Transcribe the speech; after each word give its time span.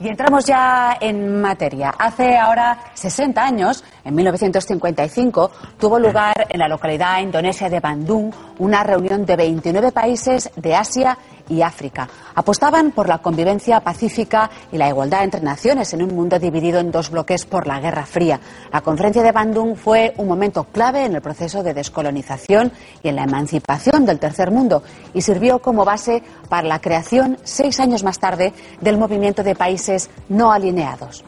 Y 0.00 0.08
entramos 0.08 0.44
ya 0.44 0.96
en 1.00 1.40
materia. 1.40 1.94
Hace 1.96 2.36
ahora 2.36 2.78
60 2.94 3.44
años, 3.44 3.84
en 4.04 4.14
1955, 4.14 5.50
tuvo 5.78 5.98
lugar 5.98 6.46
en 6.48 6.58
la 6.58 6.68
localidad 6.68 7.20
indonesia 7.20 7.68
de 7.68 7.80
Bandung 7.80 8.32
una 8.58 8.82
reunión 8.82 9.24
de 9.24 9.36
29 9.36 9.92
países 9.92 10.50
de 10.56 10.74
Asia 10.74 11.16
África. 11.62 12.08
Apostaban 12.34 12.92
por 12.92 13.08
la 13.08 13.18
convivencia 13.18 13.80
pacífica 13.80 14.50
y 14.72 14.78
la 14.78 14.88
igualdad 14.88 15.24
entre 15.24 15.40
naciones 15.40 15.92
en 15.92 16.02
un 16.02 16.14
mundo 16.14 16.38
dividido 16.38 16.80
en 16.80 16.90
dos 16.90 17.10
bloques 17.10 17.44
por 17.46 17.66
la 17.66 17.80
Guerra 17.80 18.06
Fría. 18.06 18.40
La 18.72 18.80
conferencia 18.80 19.22
de 19.22 19.32
Bandung 19.32 19.76
fue 19.76 20.14
un 20.16 20.28
momento 20.28 20.64
clave 20.64 21.04
en 21.04 21.14
el 21.14 21.22
proceso 21.22 21.62
de 21.62 21.74
descolonización 21.74 22.72
y 23.02 23.08
en 23.08 23.16
la 23.16 23.24
emancipación 23.24 24.06
del 24.06 24.18
tercer 24.18 24.50
mundo 24.50 24.82
y 25.12 25.22
sirvió 25.22 25.60
como 25.60 25.84
base 25.84 26.22
para 26.48 26.66
la 26.66 26.80
creación, 26.80 27.38
seis 27.44 27.80
años 27.80 28.02
más 28.02 28.18
tarde, 28.18 28.52
del 28.80 28.98
movimiento 28.98 29.42
de 29.42 29.54
países 29.54 30.10
no 30.28 30.52
alineados. 30.52 31.24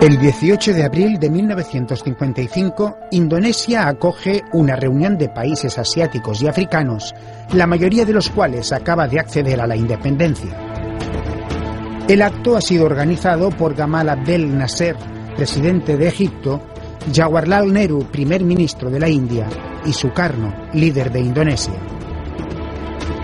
El 0.00 0.18
18 0.18 0.74
de 0.74 0.84
abril 0.84 1.18
de 1.18 1.30
1955, 1.30 2.98
Indonesia 3.12 3.88
acoge 3.88 4.42
una 4.52 4.76
reunión 4.76 5.16
de 5.16 5.30
países 5.30 5.78
asiáticos 5.78 6.42
y 6.42 6.46
africanos, 6.46 7.14
la 7.54 7.66
mayoría 7.66 8.04
de 8.04 8.12
los 8.12 8.28
cuales 8.28 8.70
acaba 8.72 9.08
de 9.08 9.18
acceder 9.18 9.62
a 9.62 9.66
la 9.66 9.76
independencia. 9.76 10.54
El 12.06 12.20
acto 12.20 12.54
ha 12.54 12.60
sido 12.60 12.84
organizado 12.84 13.48
por 13.48 13.74
Gamal 13.74 14.10
Abdel 14.10 14.58
Nasser, 14.58 14.94
presidente 15.36 15.96
de 15.96 16.08
Egipto, 16.08 16.60
Jawaharlal 17.10 17.72
Nehru, 17.72 18.04
primer 18.04 18.44
ministro 18.44 18.90
de 18.90 19.00
la 19.00 19.08
India, 19.08 19.48
y 19.86 19.92
Sukarno, 19.94 20.52
líder 20.74 21.10
de 21.10 21.20
Indonesia. 21.20 21.80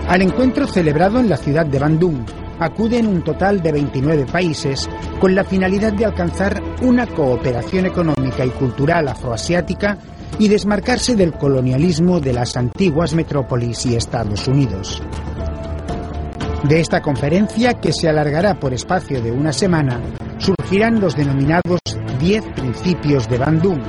Al 0.07 0.23
encuentro 0.23 0.65
celebrado 0.65 1.19
en 1.19 1.29
la 1.29 1.37
ciudad 1.37 1.67
de 1.67 1.77
Bandung, 1.77 2.25
acuden 2.61 3.07
un 3.07 3.23
total 3.23 3.61
de 3.61 3.71
29 3.71 4.27
países 4.27 4.87
con 5.19 5.33
la 5.33 5.43
finalidad 5.43 5.93
de 5.93 6.05
alcanzar 6.05 6.61
una 6.83 7.07
cooperación 7.07 7.87
económica 7.87 8.45
y 8.45 8.49
cultural 8.51 9.07
afroasiática 9.07 9.97
y 10.37 10.47
desmarcarse 10.47 11.15
del 11.15 11.33
colonialismo 11.33 12.19
de 12.19 12.33
las 12.33 12.55
antiguas 12.55 13.15
metrópolis 13.15 13.85
y 13.87 13.95
Estados 13.95 14.47
Unidos. 14.47 15.01
De 16.63 16.79
esta 16.79 17.01
conferencia, 17.01 17.73
que 17.73 17.91
se 17.91 18.07
alargará 18.07 18.59
por 18.59 18.73
espacio 18.73 19.21
de 19.21 19.31
una 19.31 19.51
semana, 19.51 19.99
surgirán 20.37 20.99
los 21.01 21.15
denominados 21.15 21.79
10 22.19 22.43
principios 22.55 23.27
de 23.27 23.39
Bandung, 23.39 23.81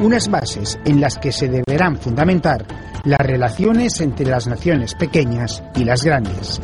unas 0.00 0.28
bases 0.28 0.78
en 0.84 1.00
las 1.00 1.16
que 1.16 1.32
se 1.32 1.48
deberán 1.48 1.96
fundamentar 1.96 2.66
las 3.04 3.20
relaciones 3.20 4.00
entre 4.02 4.26
las 4.26 4.46
naciones 4.46 4.94
pequeñas 4.94 5.62
y 5.74 5.84
las 5.84 6.04
grandes. 6.04 6.60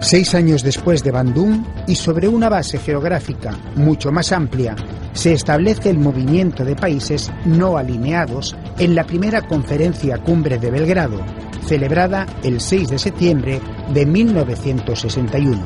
Seis 0.00 0.34
años 0.34 0.62
después 0.62 1.02
de 1.02 1.10
Bandung 1.10 1.64
y 1.86 1.94
sobre 1.94 2.28
una 2.28 2.48
base 2.48 2.78
geográfica 2.78 3.58
mucho 3.76 4.12
más 4.12 4.32
amplia, 4.32 4.76
se 5.12 5.32
establece 5.32 5.90
el 5.90 5.98
movimiento 5.98 6.64
de 6.64 6.76
países 6.76 7.32
no 7.44 7.78
alineados 7.78 8.54
en 8.78 8.94
la 8.94 9.04
primera 9.04 9.42
conferencia 9.42 10.18
cumbre 10.18 10.58
de 10.58 10.70
Belgrado, 10.70 11.20
celebrada 11.66 12.26
el 12.42 12.60
6 12.60 12.90
de 12.90 12.98
septiembre 12.98 13.60
de 13.92 14.04
1961. 14.04 15.62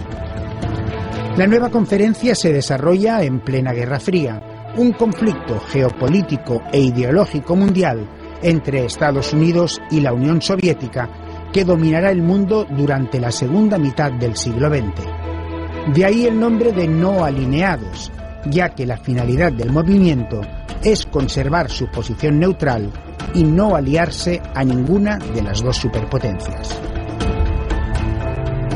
La 1.37 1.47
nueva 1.47 1.71
conferencia 1.71 2.35
se 2.35 2.53
desarrolla 2.53 3.23
en 3.23 3.41
plena 3.41 3.73
Guerra 3.73 4.01
Fría, 4.01 4.41
un 4.77 4.93
conflicto 4.93 5.61
geopolítico 5.69 6.63
e 6.73 6.81
ideológico 6.81 7.57
mundial 7.57 8.09
entre 8.43 8.85
Estados 8.85 9.33
Unidos 9.33 9.81
y 9.91 10.01
la 10.01 10.13
Unión 10.13 10.41
Soviética 10.43 11.09
que 11.53 11.65
dominará 11.65 12.11
el 12.11 12.23
mundo 12.23 12.67
durante 12.69 13.21
la 13.21 13.31
segunda 13.31 13.79
mitad 13.79 14.13
del 14.13 14.37
siglo 14.37 14.69
XX. 14.69 15.95
De 15.95 16.05
ahí 16.05 16.27
el 16.27 16.39
nombre 16.39 16.73
de 16.73 16.87
no 16.87 17.25
alineados, 17.25 18.13
ya 18.47 18.71
que 18.71 18.87
la 18.87 18.99
finalidad 18.99 19.53
del 19.53 19.73
movimiento 19.73 20.41
es 20.83 21.07
conservar 21.07 21.71
su 21.71 21.87
posición 21.91 22.39
neutral 22.39 22.91
y 23.35 23.43
no 23.45 23.75
aliarse 23.75 24.41
a 24.55 24.65
ninguna 24.65 25.19
de 25.19 25.43
las 25.43 25.63
dos 25.63 25.77
superpotencias. 25.77 26.81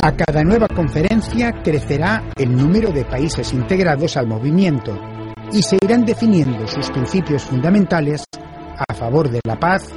A 0.02 0.12
cada 0.16 0.42
nueva 0.42 0.66
conferencia 0.66 1.52
crecerá 1.62 2.24
el 2.36 2.56
número 2.56 2.90
de 2.90 3.04
países 3.04 3.52
integrados 3.52 4.16
al 4.16 4.26
movimiento 4.26 4.98
y 5.52 5.62
se 5.62 5.78
irán 5.80 6.04
definiendo 6.04 6.66
sus 6.66 6.90
principios 6.90 7.44
fundamentales 7.44 8.24
a 8.76 8.94
favor 8.94 9.30
de 9.30 9.40
la 9.44 9.60
paz, 9.60 9.92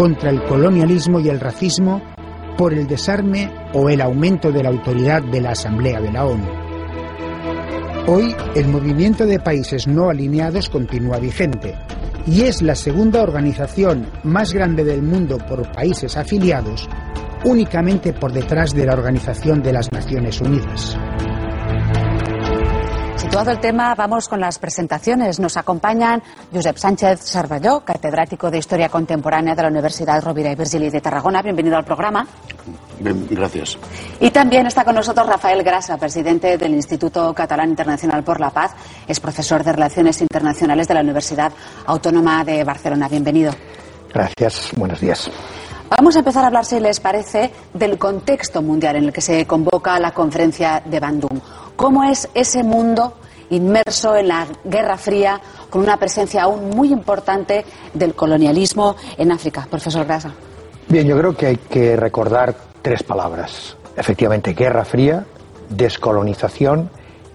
contra 0.00 0.30
el 0.30 0.42
colonialismo 0.44 1.20
y 1.20 1.28
el 1.28 1.38
racismo, 1.38 2.00
por 2.56 2.72
el 2.72 2.86
desarme 2.86 3.52
o 3.74 3.90
el 3.90 4.00
aumento 4.00 4.50
de 4.50 4.62
la 4.62 4.70
autoridad 4.70 5.22
de 5.24 5.42
la 5.42 5.50
Asamblea 5.50 6.00
de 6.00 6.10
la 6.10 6.24
ONU. 6.24 6.48
Hoy, 8.06 8.34
el 8.54 8.68
movimiento 8.68 9.26
de 9.26 9.38
países 9.38 9.86
no 9.86 10.08
alineados 10.08 10.70
continúa 10.70 11.18
vigente 11.18 11.74
y 12.26 12.44
es 12.44 12.62
la 12.62 12.76
segunda 12.76 13.22
organización 13.22 14.06
más 14.24 14.54
grande 14.54 14.84
del 14.84 15.02
mundo 15.02 15.36
por 15.36 15.70
países 15.70 16.16
afiliados, 16.16 16.88
únicamente 17.44 18.14
por 18.14 18.32
detrás 18.32 18.72
de 18.72 18.86
la 18.86 18.94
Organización 18.94 19.62
de 19.62 19.74
las 19.74 19.92
Naciones 19.92 20.40
Unidas. 20.40 20.96
Situado 23.30 23.52
el 23.52 23.60
tema, 23.60 23.94
vamos 23.94 24.28
con 24.28 24.40
las 24.40 24.58
presentaciones. 24.58 25.38
Nos 25.38 25.56
acompañan 25.56 26.20
Josep 26.52 26.76
Sánchez 26.76 27.20
Sarvalló, 27.20 27.84
catedrático 27.84 28.50
de 28.50 28.58
Historia 28.58 28.88
Contemporánea 28.88 29.54
de 29.54 29.62
la 29.62 29.68
Universidad 29.68 30.20
Rovira 30.20 30.50
y 30.50 30.56
Virgili 30.56 30.90
de 30.90 31.00
Tarragona. 31.00 31.40
Bienvenido 31.40 31.76
al 31.76 31.84
programa. 31.84 32.26
Bien, 32.98 33.28
gracias. 33.30 33.78
Y 34.18 34.32
también 34.32 34.66
está 34.66 34.84
con 34.84 34.96
nosotros 34.96 35.28
Rafael 35.28 35.62
Grasa, 35.62 35.96
presidente 35.96 36.58
del 36.58 36.74
Instituto 36.74 37.32
Catalán 37.32 37.68
Internacional 37.70 38.24
por 38.24 38.40
la 38.40 38.50
Paz. 38.50 38.72
Es 39.06 39.20
profesor 39.20 39.62
de 39.62 39.74
Relaciones 39.74 40.20
Internacionales 40.20 40.88
de 40.88 40.94
la 40.94 41.00
Universidad 41.00 41.52
Autónoma 41.86 42.42
de 42.42 42.64
Barcelona. 42.64 43.08
Bienvenido. 43.08 43.52
Gracias. 44.12 44.72
Buenos 44.76 45.00
días. 45.00 45.30
Vamos 45.88 46.16
a 46.16 46.18
empezar 46.18 46.42
a 46.42 46.48
hablar, 46.48 46.64
si 46.64 46.80
les 46.80 46.98
parece, 46.98 47.52
del 47.74 47.96
contexto 47.96 48.60
mundial 48.60 48.96
en 48.96 49.04
el 49.04 49.12
que 49.12 49.20
se 49.20 49.46
convoca 49.46 50.00
la 50.00 50.10
conferencia 50.10 50.82
de 50.84 50.98
Bandung. 50.98 51.40
¿Cómo 51.76 52.04
es 52.04 52.28
ese 52.34 52.62
mundo 52.62 53.19
inmerso 53.50 54.16
en 54.16 54.28
la 54.28 54.46
Guerra 54.64 54.96
Fría, 54.96 55.40
con 55.68 55.82
una 55.82 55.96
presencia 55.96 56.42
aún 56.42 56.70
muy 56.70 56.92
importante 56.92 57.64
del 57.94 58.14
colonialismo 58.14 58.96
en 59.16 59.32
África? 59.32 59.66
Profesor 59.70 60.06
Grasa. 60.06 60.32
Bien, 60.88 61.06
yo 61.06 61.16
creo 61.18 61.36
que 61.36 61.46
hay 61.46 61.56
que 61.56 61.96
recordar 61.96 62.54
tres 62.82 63.02
palabras. 63.02 63.76
Efectivamente, 63.96 64.54
Guerra 64.54 64.84
Fría, 64.84 65.24
descolonización 65.68 66.90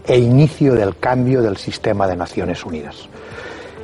e 0.05 0.19
inicio 0.19 0.73
del 0.73 0.97
cambio 0.97 1.41
del 1.41 1.57
sistema 1.57 2.07
de 2.07 2.15
Naciones 2.15 2.65
Unidas. 2.65 3.07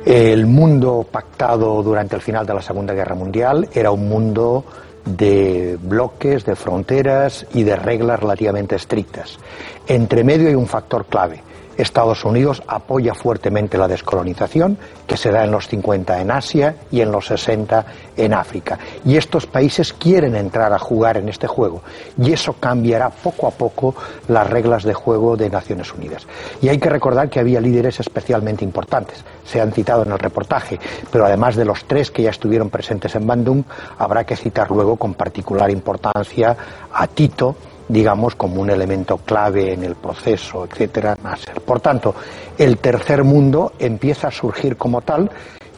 El 0.04 0.46
mundo 0.46 1.06
pactado 1.10 1.82
durante 1.82 2.16
el 2.16 2.22
final 2.22 2.44
de 2.44 2.54
la 2.54 2.62
Segunda 2.62 2.92
Guerra 2.92 3.14
Mundial 3.14 3.68
era 3.72 3.92
un 3.92 4.08
mundo 4.08 4.64
de 5.04 5.78
bloques, 5.80 6.44
de 6.44 6.56
fronteras 6.56 7.46
y 7.54 7.62
de 7.62 7.76
reglas 7.76 8.20
relativamente 8.20 8.76
estrictas. 8.76 9.38
Entre 9.86 10.24
medio 10.24 10.48
hay 10.48 10.54
un 10.54 10.66
factor 10.66 11.06
clave. 11.06 11.42
Estados 11.76 12.24
Unidos 12.24 12.62
apoya 12.66 13.14
fuertemente 13.14 13.78
la 13.78 13.88
descolonización 13.88 14.78
que 15.06 15.16
se 15.16 15.30
da 15.30 15.44
en 15.44 15.50
los 15.50 15.68
50 15.68 16.20
en 16.20 16.30
Asia 16.30 16.76
y 16.90 17.00
en 17.00 17.12
los 17.12 17.26
60 17.26 17.84
en 18.16 18.34
África. 18.34 18.78
Y 19.04 19.16
estos 19.16 19.46
países 19.46 19.92
quieren 19.92 20.36
entrar 20.36 20.72
a 20.72 20.78
jugar 20.78 21.16
en 21.16 21.28
este 21.28 21.46
juego 21.46 21.82
y 22.18 22.32
eso 22.32 22.54
cambiará 22.54 23.10
poco 23.10 23.46
a 23.46 23.50
poco 23.50 23.94
las 24.28 24.48
reglas 24.48 24.84
de 24.84 24.94
juego 24.94 25.36
de 25.36 25.50
Naciones 25.50 25.92
Unidas. 25.92 26.26
Y 26.60 26.68
hay 26.68 26.78
que 26.78 26.88
recordar 26.88 27.28
que 27.28 27.40
había 27.40 27.60
líderes 27.60 28.00
especialmente 28.00 28.64
importantes, 28.64 29.24
se 29.44 29.60
han 29.60 29.72
citado 29.72 30.02
en 30.02 30.12
el 30.12 30.18
reportaje, 30.18 30.78
pero 31.10 31.26
además 31.26 31.56
de 31.56 31.64
los 31.64 31.84
tres 31.84 32.10
que 32.10 32.22
ya 32.22 32.30
estuvieron 32.30 32.70
presentes 32.70 33.14
en 33.14 33.26
Bandung, 33.26 33.64
habrá 33.98 34.24
que 34.24 34.36
citar 34.36 34.70
luego 34.70 34.96
con 34.96 35.14
particular 35.14 35.70
importancia 35.70 36.56
a 36.92 37.06
Tito, 37.06 37.56
digamos, 37.88 38.34
como 38.34 38.60
un 38.60 38.70
elemento 38.70 39.18
clave 39.18 39.72
en 39.72 39.84
el 39.84 39.96
proceso, 39.96 40.64
etcétera, 40.64 41.16
Nasser. 41.22 41.60
Por 41.60 41.80
tanto, 41.80 42.14
el 42.58 42.78
tercer 42.78 43.24
mundo 43.24 43.72
empieza 43.78 44.28
a 44.28 44.32
surgir 44.32 44.76
como 44.76 45.00
tal 45.02 45.30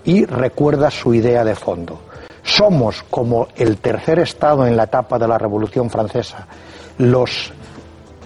y 0.05 0.25
recuerda 0.25 0.91
su 0.91 1.15
idea 1.15 1.45
de 1.45 1.55
fondo. 1.55 2.01
Somos 2.43 3.03
como 3.11 3.49
el 3.57 3.79
tercer 3.79 4.19
estado 4.19 4.67
en 4.67 4.77
la 4.77 4.85
etapa 4.85 5.19
de 5.19 5.29
la 5.29 5.39
Revolución 5.39 5.89
Francesa, 5.89 6.47
los 6.99 7.53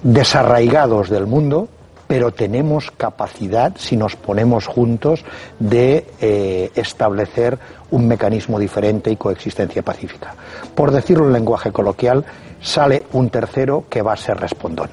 desarraigados 0.03 1.09
del 1.09 1.27
mundo, 1.27 1.69
pero 2.09 2.33
tenemos 2.33 2.91
capacidad, 2.91 3.73
si 3.77 3.97
nos 3.97 4.17
ponemos 4.17 4.67
juntos, 4.67 5.25
de 5.59 6.07
eh, 6.21 6.71
establecer 6.75 7.59
un 7.91 8.09
mecanismo 8.09 8.59
diferente 8.59 9.11
y 9.11 9.17
coexistencia 9.17 9.83
pacífica. 9.83 10.35
Por 10.75 10.91
decirlo 10.91 11.27
en 11.27 11.35
lenguaje 11.35 11.71
coloquial, 11.71 12.25
sale 12.61 13.05
un 13.13 13.31
tercero 13.31 13.85
que 13.89 14.03
va 14.03 14.13
a 14.13 14.17
ser 14.17 14.37
respondón. 14.39 14.91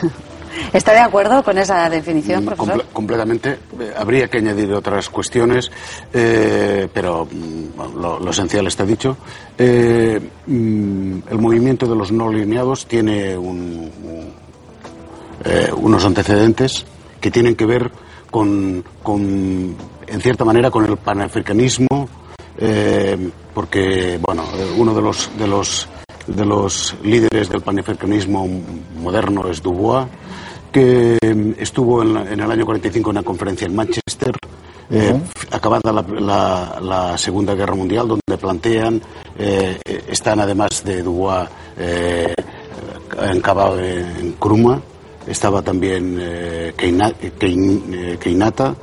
¿Está 0.72 0.92
de 0.92 0.98
acuerdo 0.98 1.42
con 1.42 1.58
esa 1.58 1.88
definición, 1.88 2.44
profesor? 2.44 2.84
completamente. 2.92 3.58
Eh, 3.80 3.92
habría 3.96 4.28
que 4.28 4.38
añadir 4.38 4.72
otras 4.72 5.08
cuestiones, 5.08 5.70
eh, 6.12 6.88
pero 6.92 7.26
mm, 7.30 8.00
lo, 8.00 8.30
esencial 8.30 8.66
está 8.66 8.84
dicho. 8.84 9.16
Eh, 9.56 10.20
mm, 10.46 11.18
el 11.30 11.38
movimiento 11.38 11.86
de 11.86 11.96
los 11.96 12.12
no 12.12 12.28
alineados 12.28 12.86
tiene 12.86 13.36
un, 13.36 13.90
unos 15.76 16.04
antecedentes 16.04 16.84
que 17.20 17.30
tienen 17.30 17.54
que 17.54 17.64
ver 17.64 17.90
con, 18.30 18.84
con 19.02 19.76
en 20.06 20.20
cierta 20.20 20.44
manera, 20.44 20.70
con 20.70 20.84
el 20.84 20.96
panafricanismo, 20.96 22.08
porque, 23.54 24.18
bueno, 24.20 24.44
uno 24.76 24.94
de 24.94 25.00
los, 25.00 25.30
de 25.38 25.46
los 25.46 25.88
de 26.28 26.44
los 26.44 26.94
líderes 27.02 27.48
del 27.48 27.62
panafricanismo 27.62 28.46
moderno 29.00 29.48
es 29.48 29.62
Dubois, 29.62 30.06
que 30.70 31.16
estuvo 31.58 32.02
en, 32.02 32.40
el 32.40 32.50
año 32.50 32.64
45 32.64 33.10
en 33.10 33.16
una 33.16 33.24
conferencia 33.24 33.66
en 33.66 33.74
Manchester, 33.74 34.36
eh, 34.90 35.20
acabada 35.50 35.92
la, 35.92 37.18
Segunda 37.18 37.54
Guerra 37.54 37.74
Mundial, 37.74 38.08
donde 38.08 38.38
plantean, 38.38 39.00
eh, 39.38 39.78
están 40.08 40.40
además 40.40 40.84
de 40.84 41.02
Dubois 41.02 41.48
eh, 41.78 42.34
encabado 43.22 43.80
en 43.80 44.32
Kruma, 44.38 44.80
estaba 45.26 45.62
también 45.62 46.22
Keinata, 46.76 48.74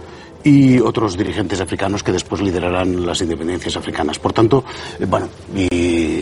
y 0.45 0.79
otros 0.79 1.17
dirigentes 1.17 1.59
africanos 1.59 2.03
que 2.03 2.11
después 2.11 2.39
liderarán 2.39 3.03
las 3.03 3.19
independencias 3.21 3.75
africanas. 3.77 4.19
Por 4.19 4.31
tanto, 4.31 4.63
bueno, 5.07 5.27
y, 5.55 6.14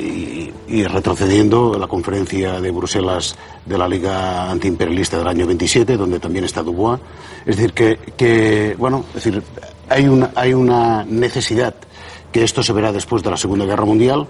retrocediendo 0.82 1.78
la 1.78 1.88
conferencia 1.88 2.60
de 2.60 2.72
Bruselas 2.72 3.36
de 3.66 3.78
la 3.78 3.88
Liga 3.88 4.50
Antiimperialista 4.50 5.20
del 5.20 5.28
año 5.28 5.46
27, 5.46 5.96
donde 5.96 6.20
también 6.20 6.46
está 6.46 6.64
Dubois, 6.64 7.00
es 7.46 7.58
decir, 7.58 7.74
que, 7.74 8.00
que 8.18 8.76
bueno, 8.80 9.06
es 9.10 9.24
decir, 9.24 9.44
hay 9.90 10.08
una, 10.08 10.32
hay 10.36 10.54
una 10.54 11.06
necesidad 11.06 11.76
que 12.34 12.44
esto 12.44 12.64
se 12.64 12.74
verá 12.74 12.92
después 12.92 13.22
de 13.22 13.30
la 13.30 13.38
Segunda 13.38 13.64
Guerra 13.64 13.86
Mundial, 13.86 14.28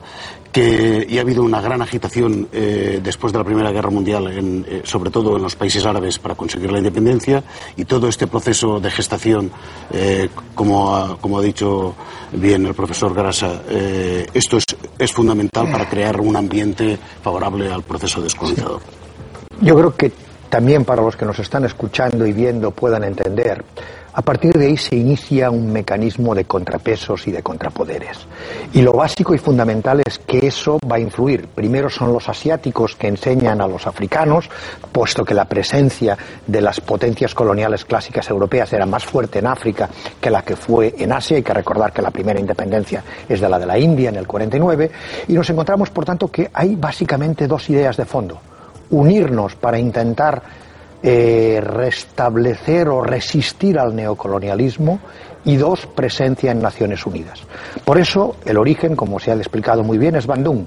que 0.51 1.07
y 1.09 1.17
ha 1.17 1.21
habido 1.21 1.41
una 1.41 1.61
gran 1.61 1.81
agitación 1.81 2.49
eh, 2.51 2.99
después 3.01 3.31
de 3.31 3.39
la 3.39 3.45
Primera 3.45 3.71
Guerra 3.71 3.89
Mundial, 3.89 4.27
eh, 4.29 4.81
sobre 4.83 5.09
todo 5.09 5.37
en 5.37 5.41
los 5.41 5.55
países 5.55 5.85
árabes, 5.85 6.19
para 6.19 6.35
conseguir 6.35 6.71
la 6.71 6.79
independencia, 6.79 7.41
y 7.77 7.85
todo 7.85 8.09
este 8.09 8.27
proceso 8.27 8.79
de 8.81 8.91
gestación, 8.91 9.49
eh, 9.91 10.29
como, 10.53 10.93
ha, 10.93 11.17
como 11.17 11.39
ha 11.39 11.41
dicho 11.41 11.95
bien 12.33 12.65
el 12.65 12.73
profesor 12.73 13.13
Grasa, 13.13 13.61
esto 14.33 14.57
es, 14.57 14.65
es 14.99 15.11
fundamental 15.11 15.71
para 15.71 15.87
crear 15.89 16.19
un 16.19 16.35
ambiente 16.35 16.99
favorable 17.21 17.71
al 17.71 17.83
proceso 17.83 18.21
descolonizador. 18.21 18.81
Yo 19.61 19.75
creo 19.75 19.95
que 19.95 20.11
también 20.49 20.83
para 20.83 21.01
los 21.01 21.15
que 21.15 21.25
nos 21.25 21.39
están 21.39 21.63
escuchando 21.63 22.27
y 22.27 22.33
viendo 22.33 22.71
puedan 22.71 23.03
entender 23.05 23.63
a 24.13 24.21
partir 24.21 24.53
de 24.53 24.67
ahí 24.67 24.77
se 24.77 24.95
inicia 24.95 25.49
un 25.49 25.71
mecanismo 25.71 26.35
de 26.35 26.45
contrapesos 26.45 27.27
y 27.27 27.31
de 27.31 27.41
contrapoderes. 27.41 28.19
Y 28.73 28.81
lo 28.81 28.93
básico 28.93 29.33
y 29.33 29.39
fundamental 29.39 30.01
es 30.05 30.19
que 30.19 30.45
eso 30.45 30.77
va 30.89 30.97
a 30.97 30.99
influir. 30.99 31.47
Primero 31.47 31.89
son 31.89 32.13
los 32.13 32.29
asiáticos 32.29 32.95
que 32.95 33.07
enseñan 33.07 33.59
a 33.59 33.67
los 33.67 33.87
africanos, 33.87 34.49
puesto 34.91 35.25
que 35.25 35.33
la 35.33 35.45
presencia 35.45 36.17
de 36.45 36.61
las 36.61 36.79
potencias 36.79 37.33
coloniales 37.33 37.85
clásicas 37.85 38.29
europeas 38.29 38.71
era 38.73 38.85
más 38.85 39.03
fuerte 39.03 39.39
en 39.39 39.47
África 39.47 39.89
que 40.21 40.29
la 40.29 40.43
que 40.43 40.55
fue 40.55 40.93
en 40.97 41.11
Asia. 41.11 41.37
Hay 41.37 41.43
que 41.43 41.53
recordar 41.53 41.91
que 41.91 42.01
la 42.01 42.11
primera 42.11 42.39
independencia 42.39 43.03
es 43.27 43.41
de 43.41 43.49
la 43.49 43.57
de 43.57 43.65
la 43.65 43.79
India 43.79 44.09
en 44.09 44.17
el 44.17 44.27
49. 44.27 44.91
Y 45.27 45.33
nos 45.33 45.49
encontramos, 45.49 45.89
por 45.89 46.05
tanto, 46.05 46.29
que 46.29 46.51
hay 46.53 46.75
básicamente 46.75 47.47
dos 47.47 47.67
ideas 47.69 47.97
de 47.97 48.05
fondo. 48.05 48.39
Unirnos 48.91 49.55
para 49.55 49.79
intentar 49.79 50.43
eh, 51.03 51.61
restablecer 51.61 52.89
o 52.89 53.01
resistir 53.01 53.77
al 53.77 53.95
neocolonialismo 53.95 54.99
y 55.45 55.57
dos, 55.57 55.85
presencia 55.85 56.51
en 56.51 56.61
Naciones 56.61 57.05
Unidas. 57.05 57.41
Por 57.83 57.99
eso, 57.99 58.37
el 58.45 58.57
origen, 58.57 58.95
como 58.95 59.19
se 59.19 59.31
ha 59.31 59.35
explicado 59.35 59.83
muy 59.83 59.97
bien, 59.97 60.15
es 60.15 60.25
Bandung 60.25 60.65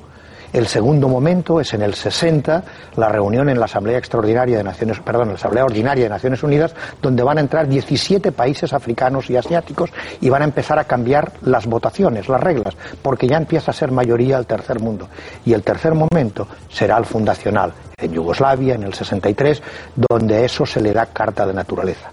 el 0.53 0.67
segundo 0.69 1.09
momento 1.09 1.61
es 1.61 1.75
en 1.75 1.83
el 1.83 1.95
60, 1.95 2.65
la 2.97 3.09
reunión 3.09 3.49
en 3.49 3.59
la 3.59 3.67
Asamblea 3.67 3.99
Extraordinaria 3.99 4.57
de 4.57 4.65
Naciones, 4.65 5.01
perdón, 5.01 5.29
la 5.29 5.35
Asamblea 5.35 5.65
Ordinaria 5.65 6.05
de 6.05 6.11
Naciones 6.11 6.43
Unidas, 6.43 6.75
donde 7.03 7.23
van 7.23 7.39
a 7.39 7.43
entrar 7.43 7.69
17 7.69 8.33
países 8.33 8.73
africanos 8.73 9.29
y 9.29 9.37
asiáticos 9.37 9.91
y 10.21 10.31
van 10.31 10.43
a 10.43 10.47
empezar 10.47 10.79
a 10.79 10.85
cambiar 10.85 11.33
las 11.43 11.67
votaciones, 11.67 12.29
las 12.29 12.41
reglas, 12.41 12.75
porque 13.03 13.27
ya 13.27 13.37
empieza 13.37 13.71
a 13.71 13.75
ser 13.75 13.91
mayoría 13.91 14.39
el 14.39 14.47
tercer 14.47 14.81
mundo. 14.81 15.09
Y 15.45 15.53
el 15.53 15.63
tercer 15.63 15.95
momento 15.95 16.49
será 16.71 16.97
el 16.97 17.05
fundacional 17.05 17.75
en 17.99 18.13
Yugoslavia, 18.13 18.75
en 18.75 18.83
el 18.83 18.93
63, 18.93 19.63
donde 19.97 20.45
eso 20.45 20.67
se 20.67 20.83
le 20.83 20.93
da 20.93 21.07
carta 21.07 21.47
de 21.47 21.55
naturaleza. 21.55 22.11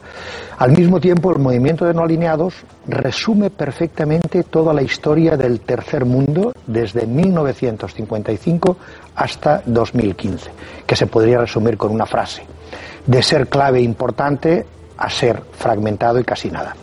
Al 0.58 0.72
mismo 0.72 1.02
tiempo, 1.02 1.30
el 1.30 1.40
movimiento 1.40 1.84
de 1.84 1.94
no 1.94 2.04
alineados 2.04 2.54
resume 2.88 3.50
perfectamente 3.50 4.44
toda 4.44 4.74
la 4.74 4.82
historia 4.82 5.36
del 5.36 5.60
tercer 5.60 6.06
mundo 6.06 6.54
desde 6.68 7.06
1955 7.06 8.78
hasta 9.14 9.62
2015, 9.66 10.52
que 10.88 10.96
se 10.96 11.08
podría 11.08 11.40
resumir 11.40 11.76
con 11.76 11.92
una 11.92 12.06
frase, 12.06 12.44
de 13.06 13.22
ser 13.22 13.50
clave 13.50 13.82
importante 13.82 14.66
a 14.96 15.10
ser 15.10 15.44
fragmentado 15.52 16.18
y 16.18 16.24
casi 16.24 16.50
nada. 16.50 16.78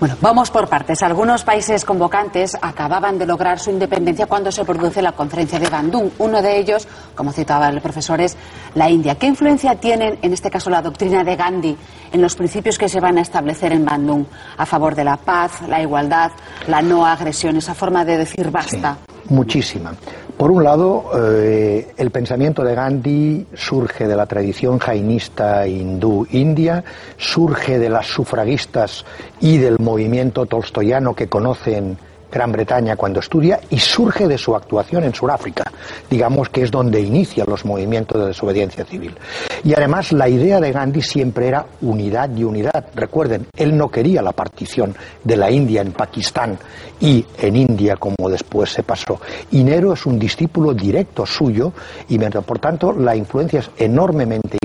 Bueno, 0.00 0.16
vamos 0.20 0.52
por 0.52 0.68
partes. 0.68 1.02
Algunos 1.02 1.42
países 1.42 1.84
convocantes 1.84 2.56
acababan 2.62 3.18
de 3.18 3.26
lograr 3.26 3.58
su 3.58 3.70
independencia 3.70 4.26
cuando 4.26 4.52
se 4.52 4.64
produce 4.64 5.02
la 5.02 5.10
conferencia 5.10 5.58
de 5.58 5.68
Bandung. 5.68 6.10
Uno 6.18 6.40
de 6.40 6.56
ellos, 6.56 6.86
como 7.16 7.32
citaba 7.32 7.68
el 7.68 7.80
profesor, 7.80 8.20
es 8.20 8.36
la 8.76 8.88
India. 8.88 9.16
¿Qué 9.16 9.26
influencia 9.26 9.74
tienen, 9.74 10.16
en 10.22 10.32
este 10.32 10.52
caso, 10.52 10.70
la 10.70 10.82
doctrina 10.82 11.24
de 11.24 11.34
Gandhi 11.34 11.76
en 12.12 12.22
los 12.22 12.36
principios 12.36 12.78
que 12.78 12.88
se 12.88 13.00
van 13.00 13.18
a 13.18 13.22
establecer 13.22 13.72
en 13.72 13.84
Bandung 13.84 14.24
a 14.56 14.64
favor 14.66 14.94
de 14.94 15.02
la 15.02 15.16
paz, 15.16 15.62
la 15.66 15.82
igualdad, 15.82 16.30
la 16.68 16.80
no 16.80 17.04
agresión, 17.04 17.56
esa 17.56 17.74
forma 17.74 18.04
de 18.04 18.18
decir 18.18 18.52
basta? 18.52 18.98
Muchísima. 19.28 19.94
Por 20.36 20.50
un 20.52 20.62
lado, 20.62 21.10
eh, 21.16 21.92
el 21.96 22.10
pensamiento 22.10 22.62
de 22.62 22.74
Gandhi 22.74 23.46
surge 23.54 24.06
de 24.06 24.14
la 24.14 24.26
tradición 24.26 24.78
jainista 24.78 25.66
hindú 25.66 26.26
india, 26.30 26.84
surge 27.16 27.78
de 27.78 27.88
las 27.88 28.06
sufragistas 28.06 29.04
y 29.40 29.58
del 29.58 29.78
movimiento 29.80 30.46
tolstoyano 30.46 31.14
que 31.14 31.28
conocen 31.28 31.98
Gran 32.30 32.52
Bretaña 32.52 32.96
cuando 32.96 33.20
estudia 33.20 33.60
y 33.70 33.78
surge 33.78 34.28
de 34.28 34.38
su 34.38 34.54
actuación 34.54 35.04
en 35.04 35.14
Sudáfrica, 35.14 35.64
digamos 36.10 36.48
que 36.50 36.62
es 36.62 36.70
donde 36.70 37.00
inicia 37.00 37.44
los 37.46 37.64
movimientos 37.64 38.20
de 38.20 38.28
desobediencia 38.28 38.84
civil. 38.84 39.16
Y 39.64 39.74
además 39.74 40.12
la 40.12 40.28
idea 40.28 40.60
de 40.60 40.72
Gandhi 40.72 41.02
siempre 41.02 41.48
era 41.48 41.66
unidad 41.80 42.30
y 42.36 42.44
unidad. 42.44 42.86
Recuerden, 42.94 43.46
él 43.56 43.76
no 43.76 43.90
quería 43.90 44.22
la 44.22 44.32
partición 44.32 44.94
de 45.24 45.36
la 45.36 45.50
India 45.50 45.80
en 45.80 45.92
Pakistán 45.92 46.58
y 47.00 47.24
en 47.38 47.56
India 47.56 47.96
como 47.96 48.28
después 48.28 48.70
se 48.70 48.82
pasó. 48.82 49.20
Y 49.50 49.64
Nero 49.64 49.94
es 49.94 50.06
un 50.06 50.18
discípulo 50.18 50.74
directo 50.74 51.24
suyo 51.24 51.72
y 52.08 52.18
por 52.18 52.58
tanto 52.58 52.92
la 52.92 53.16
influencia 53.16 53.60
es 53.60 53.70
enormemente 53.78 54.57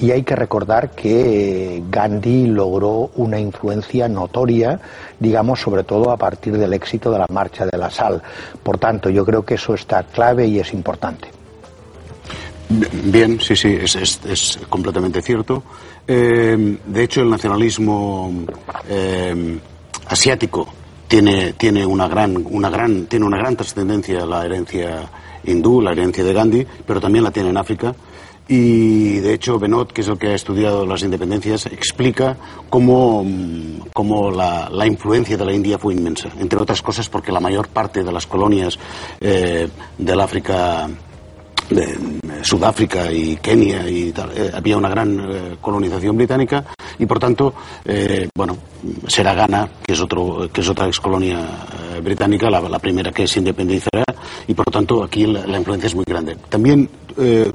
y 0.00 0.10
hay 0.10 0.22
que 0.22 0.36
recordar 0.36 0.90
que 0.90 1.82
Gandhi 1.90 2.46
logró 2.46 3.10
una 3.16 3.38
influencia 3.38 4.08
notoria, 4.08 4.80
digamos, 5.18 5.60
sobre 5.60 5.84
todo 5.84 6.10
a 6.10 6.16
partir 6.16 6.56
del 6.56 6.72
éxito 6.72 7.10
de 7.10 7.18
la 7.18 7.26
marcha 7.30 7.66
de 7.66 7.76
la 7.78 7.90
sal. 7.90 8.22
Por 8.62 8.78
tanto, 8.78 9.10
yo 9.10 9.24
creo 9.24 9.44
que 9.44 9.54
eso 9.54 9.74
está 9.74 10.02
clave 10.04 10.46
y 10.46 10.58
es 10.58 10.72
importante. 10.72 11.28
Bien, 12.68 13.38
sí, 13.40 13.54
sí, 13.54 13.78
es, 13.82 14.58
completamente 14.68 15.20
cierto. 15.20 15.62
Eh, 16.06 16.78
de 16.84 17.02
hecho, 17.02 17.20
el 17.20 17.30
nacionalismo 17.30 18.32
eh, 18.88 19.58
asiático 20.06 20.66
tiene, 21.06 21.52
tiene, 21.52 21.84
una 21.84 22.08
gran, 22.08 22.42
una 22.50 22.70
gran, 22.70 23.06
tiene 23.06 23.26
una 23.26 23.36
gran 23.36 23.56
trascendencia 23.56 24.24
la 24.24 24.44
herencia 24.44 25.08
hindú, 25.44 25.80
la 25.80 25.92
herencia 25.92 26.24
de 26.24 26.32
Gandhi, 26.32 26.66
pero 26.86 27.00
también 27.00 27.24
la 27.24 27.30
tiene 27.30 27.50
en 27.50 27.56
África. 27.56 27.94
Y 28.46 29.20
de 29.20 29.32
hecho, 29.32 29.58
Benot, 29.58 29.92
que 29.92 30.02
es 30.02 30.08
el 30.08 30.18
que 30.18 30.28
ha 30.28 30.34
estudiado 30.34 30.84
las 30.84 31.02
independencias, 31.02 31.64
explica 31.66 32.36
cómo, 32.68 33.24
cómo 33.94 34.30
la, 34.30 34.68
la, 34.70 34.86
influencia 34.86 35.36
de 35.36 35.44
la 35.46 35.52
India 35.52 35.78
fue 35.78 35.94
inmensa. 35.94 36.28
Entre 36.38 36.58
otras 36.58 36.82
cosas, 36.82 37.08
porque 37.08 37.32
la 37.32 37.40
mayor 37.40 37.68
parte 37.68 38.04
de 38.04 38.12
las 38.12 38.26
colonias 38.26 38.78
eh, 39.20 39.68
del 39.96 40.20
África 40.20 40.88
de 41.70 41.98
Sudáfrica 42.42 43.10
y 43.10 43.36
Kenia 43.36 43.88
y 43.88 44.12
tal, 44.12 44.30
eh, 44.36 44.50
había 44.52 44.76
una 44.76 44.88
gran 44.88 45.18
eh, 45.18 45.56
colonización 45.60 46.16
británica 46.16 46.64
y 46.98 47.06
por 47.06 47.18
tanto 47.18 47.54
eh, 47.84 48.28
bueno 48.34 48.56
será 49.06 49.34
Ghana 49.34 49.68
que 49.82 49.94
es 49.94 50.00
otro 50.00 50.48
que 50.52 50.60
es 50.60 50.68
otra 50.68 50.86
ex 50.86 51.00
colonia 51.00 51.38
británica 52.02 52.50
la, 52.50 52.78
primera 52.78 53.10
que 53.12 53.26
se 53.26 53.38
independizará 53.38 54.04
y 54.46 54.54
por 54.54 54.66
tanto 54.66 55.02
aquí 55.02 55.26
la, 55.26 55.56
influencia 55.56 55.86
es 55.86 55.94
muy 55.94 56.04
grande 56.06 56.36
también 56.48 56.88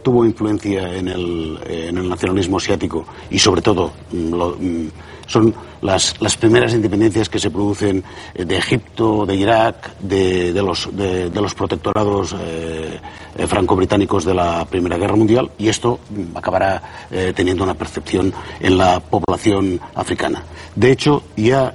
tuvo 0.01 0.25
influencia 0.25 0.95
en 0.95 1.07
el, 1.07 1.59
en 1.67 1.97
el 1.97 2.09
nacionalismo 2.09 2.57
asiático 2.57 3.05
y 3.29 3.39
sobre 3.39 3.61
todo 3.61 3.91
mm, 4.11 4.33
lo, 4.33 4.55
mm, 4.59 4.87
son 5.29 5.53
las, 5.81 6.19
las 6.19 6.35
primeras 6.35 6.73
independencias 6.73 7.29
que 7.29 7.39
se 7.39 7.51
producen 7.51 8.03
eh, 8.33 8.45
de 8.45 8.57
Egipto, 8.57 9.25
de 9.25 9.35
Irak, 9.35 9.97
de, 9.99 10.51
los, 10.53 10.89
de, 10.91 11.29
los, 11.29 11.53
protectorados 11.53 12.35
eh, 12.39 12.99
eh, 13.37 13.47
franco-británicos 13.47 14.25
de 14.25 14.33
la 14.33 14.65
Primera 14.65 14.97
Guerra 14.97 15.15
Mundial 15.15 15.51
y 15.57 15.69
esto 15.69 15.99
mm, 16.09 16.35
acabará 16.35 16.81
teniendo 17.35 17.63
una 17.63 17.73
percepción 17.73 18.33
en 18.59 18.77
la 18.77 18.99
población 18.99 19.79
africana. 19.95 20.43
De 20.75 20.91
hecho, 20.91 21.23
ya 21.35 21.73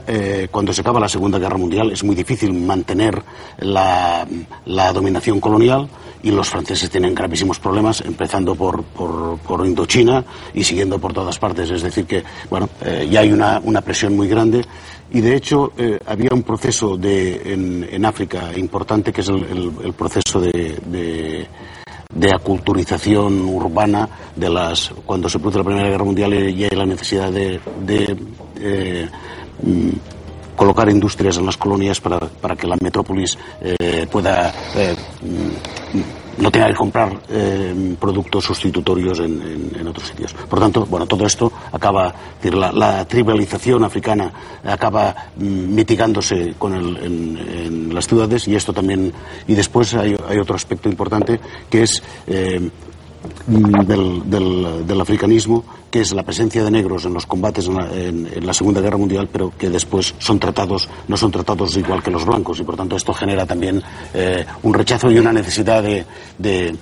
cuando 0.50 0.72
se 0.72 0.80
acaba 0.80 1.00
la 1.00 1.08
Segunda 1.08 1.38
Guerra 1.38 1.58
Mundial 1.58 1.90
es 1.90 2.02
muy 2.04 2.14
difícil 2.14 2.52
mantener 2.52 3.22
la, 3.58 4.26
la 4.66 4.92
dominación 4.92 5.40
colonial 5.40 5.88
y 6.24 6.30
los 6.30 6.48
franceses 6.48 6.88
tienen 6.90 7.14
gravísimos 7.14 7.58
problemas, 7.58 8.00
empezando 8.00 8.54
por, 8.54 8.82
por, 8.82 9.66
Indochina 9.66 10.24
y 10.54 10.64
siguiendo 10.64 10.98
por 10.98 11.12
todas 11.12 11.38
partes. 11.38 11.70
Es 11.70 11.82
decir, 11.82 12.06
que 12.06 12.24
bueno, 12.50 12.68
eh, 12.82 13.06
ya 13.10 13.20
hay 13.20 13.32
una, 13.32 13.60
una, 13.62 13.82
presión 13.82 14.16
muy 14.16 14.26
grande 14.26 14.64
y 15.12 15.20
de 15.20 15.36
hecho 15.36 15.72
eh, 15.76 15.98
había 16.06 16.30
un 16.32 16.42
proceso 16.42 16.96
de, 16.96 17.52
en, 17.52 17.86
en, 17.90 18.04
África 18.06 18.50
importante 18.56 19.12
que 19.12 19.20
es 19.20 19.28
el, 19.28 19.92
proceso 19.96 20.40
de, 20.40 20.78
de, 20.86 21.46
de, 22.14 22.32
aculturización 22.32 23.44
urbana 23.44 24.08
de 24.34 24.48
las 24.48 24.90
cuando 25.04 25.28
se 25.28 25.38
produce 25.38 25.58
la 25.58 25.64
Primera 25.64 25.88
Guerra 25.88 26.04
Mundial 26.04 26.34
y 26.34 26.64
hay 26.64 26.70
la 26.70 26.86
necesidad 26.86 27.30
de, 27.30 27.60
de 27.84 29.08
mm, 29.62 29.90
colocar 30.56 30.88
industrias 30.88 31.36
en 31.36 31.46
las 31.46 31.56
colonias 31.56 32.00
para, 32.00 32.18
para 32.20 32.56
que 32.56 32.66
la 32.66 32.76
metrópolis 32.80 33.36
eh, 33.60 34.06
pueda 34.10 34.52
eh, 34.76 34.94
no 36.38 36.50
tenga 36.50 36.66
que 36.66 36.74
comprar 36.74 37.16
eh, 37.28 37.94
productos 38.00 38.44
sustitutorios 38.44 39.20
en, 39.20 39.70
en, 39.78 39.86
otros 39.86 40.08
sitios. 40.08 40.32
Por 40.34 40.58
tanto, 40.58 40.84
bueno, 40.86 41.06
todo 41.06 41.24
esto 41.26 41.52
acaba, 41.72 42.12
la, 42.42 43.04
tribalización 43.06 43.84
africana 43.84 44.32
acaba 44.64 45.14
mm, 45.36 45.74
mitigándose 45.74 46.54
con 46.58 46.74
el, 46.74 46.96
en, 46.96 47.38
en, 47.38 47.94
las 47.94 48.08
ciudades 48.08 48.48
y 48.48 48.56
esto 48.56 48.72
también, 48.72 49.12
y 49.46 49.54
después 49.54 49.94
hay, 49.94 50.16
hay 50.28 50.38
otro 50.38 50.56
aspecto 50.56 50.88
importante 50.88 51.38
que 51.70 51.82
es 51.84 52.02
Mm, 53.46 53.86
del, 53.86 54.86
del, 54.86 55.00
africanismo, 55.00 55.64
que 55.90 56.00
es 56.00 56.12
la 56.12 56.22
presencia 56.22 56.62
de 56.64 56.70
negros 56.70 57.04
en 57.04 57.14
los 57.14 57.26
combates 57.26 57.68
en 57.68 58.46
la, 58.46 58.54
Segunda 58.54 58.80
Guerra 58.80 58.96
Mundial, 58.96 59.28
pero 59.30 59.52
que 59.56 59.68
después 59.68 60.14
son 60.18 60.38
tratados, 60.38 60.88
no 61.08 61.16
son 61.16 61.30
tratados 61.30 61.76
igual 61.76 62.02
que 62.02 62.10
los 62.10 62.24
blancos, 62.24 62.60
y 62.60 62.64
por 62.64 62.76
tanto 62.76 62.96
esto 62.96 63.12
genera 63.12 63.46
también 63.46 63.82
eh, 64.12 64.44
un 64.62 64.74
rechazo 64.74 65.10
y 65.10 65.18
una 65.18 65.32
necesidad 65.32 65.82
de, 65.82 66.04
de 66.38 66.76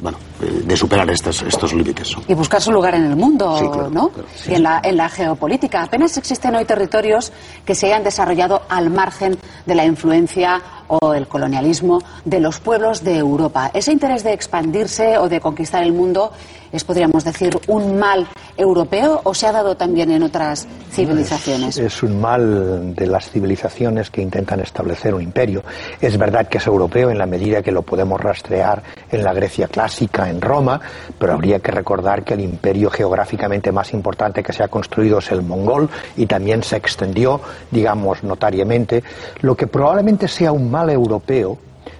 bueno, 0.00 0.18
de 0.40 0.76
superar 0.76 1.10
estos, 1.10 1.42
estos 1.42 1.74
límites. 1.74 2.16
Y 2.26 2.34
buscar 2.34 2.60
su 2.60 2.72
lugar 2.72 2.94
en 2.94 3.04
el 3.04 3.16
mundo, 3.16 3.90
¿no? 3.90 4.10
y 4.48 4.54
en 4.54 4.62
la, 4.62 4.80
en 4.82 4.96
la 4.96 5.08
geopolítica. 5.08 5.82
Apenas 5.82 6.16
existen 6.16 6.54
hoy 6.54 6.64
territorios 6.64 7.32
que 7.64 7.74
se 7.74 7.86
hayan 7.86 8.02
desarrollado 8.02 8.62
al 8.68 8.90
margen 8.90 9.36
de 9.66 9.74
la 9.74 9.84
influencia 9.84 10.62
o 10.90 11.14
el 11.14 11.28
colonialismo 11.28 12.00
de 12.24 12.40
los 12.40 12.60
pueblos 12.60 13.02
de 13.04 13.16
Europa. 13.16 13.70
Ese 13.72 13.92
interés 13.92 14.24
de 14.24 14.32
expandirse 14.32 15.18
o 15.18 15.28
de 15.28 15.40
conquistar 15.40 15.82
el 15.82 15.92
mundo 15.92 16.32
es, 16.72 16.84
podríamos 16.84 17.24
decir, 17.24 17.58
un 17.66 17.98
mal 17.98 18.28
europeo 18.56 19.20
o 19.24 19.34
se 19.34 19.46
ha 19.46 19.52
dado 19.52 19.76
también 19.76 20.10
en 20.10 20.22
otras 20.22 20.68
civilizaciones? 20.90 21.78
Es, 21.78 22.02
un 22.02 22.20
mal 22.20 22.94
de 22.94 23.06
las 23.06 23.30
civilizaciones 23.30 24.10
que 24.10 24.22
intentan 24.22 24.60
establecer 24.60 25.14
un 25.14 25.22
imperio. 25.22 25.62
Es 26.00 26.16
verdad 26.16 26.48
que 26.48 26.58
es 26.58 26.66
europeo 26.66 27.10
en 27.10 27.18
la 27.18 27.26
medida 27.26 27.62
que 27.62 27.72
lo 27.72 27.82
podemos 27.82 28.20
rastrear 28.20 28.82
en 29.10 29.24
la 29.24 29.32
Grecia 29.32 29.68
clásica, 29.68 30.28
en 30.28 30.40
Roma, 30.40 30.80
pero 31.18 31.32
habría 31.32 31.58
que 31.58 31.72
recordar 31.72 32.24
que 32.24 32.34
el 32.34 32.40
imperio 32.40 32.90
geográficamente 32.90 33.72
más 33.72 33.92
importante 33.92 34.42
que 34.42 34.52
se 34.52 34.62
ha 34.62 34.68
construido 34.68 35.18
es 35.18 35.30
el 35.32 35.42
mongol 35.42 35.88
y 36.16 36.26
también 36.26 36.62
se 36.62 36.76
extendió, 36.76 37.40
digamos, 37.70 38.22
notariamente. 38.22 39.02
Lo 39.40 39.56
que 39.56 39.66
probablemente 39.66 40.28
sea 40.28 40.52
un 40.52 40.70
mal 40.70 40.79
europeo, 40.88 41.58